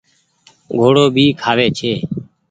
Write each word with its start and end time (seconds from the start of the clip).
گھوڙو 0.77 1.05
ڀي 1.15 1.25
کآوي 1.41 1.67
ڇي۔ 1.77 1.93